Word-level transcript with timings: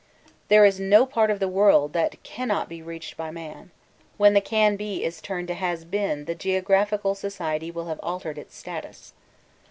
There 0.47 0.65
is 0.65 0.79
no 0.79 1.05
part 1.05 1.29
of 1.29 1.39
the 1.39 1.47
world 1.47 1.93
that 1.93 2.23
can 2.23 2.47
not 2.47 2.67
be 2.67 2.81
reached 2.81 3.15
by 3.15 3.29
man. 3.29 3.69
When 4.17 4.33
the 4.33 4.41
'can 4.41 4.75
be' 4.75 5.03
is 5.03 5.21
turned 5.21 5.47
to 5.49 5.53
'has 5.53 5.85
been' 5.85 6.25
the 6.25 6.33
Geographical 6.33 7.13
Society 7.13 7.69
will 7.69 7.85
have 7.85 7.99
altered 8.01 8.39
its 8.39 8.55
status. 8.57 9.13